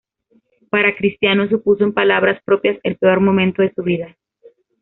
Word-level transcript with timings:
Para 0.71 0.95
Cristiano 0.95 1.47
supuso 1.47 1.83
en 1.83 1.93
palabras 1.93 2.41
propias 2.43 2.79
el 2.81 2.97
peor 2.97 3.19
momento 3.19 3.61
de 3.61 3.71
su 3.71 3.83
vida. 3.83 4.17